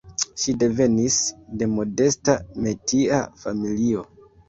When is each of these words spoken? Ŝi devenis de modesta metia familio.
Ŝi 0.43 0.55
devenis 0.63 1.19
de 1.61 1.69
modesta 1.75 2.39
metia 2.67 3.25
familio. 3.47 4.13